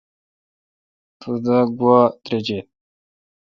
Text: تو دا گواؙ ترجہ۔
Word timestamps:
تو 1.19 1.31
دا 1.45 1.57
گواؙ 1.77 2.01
ترجہ۔ 2.23 2.59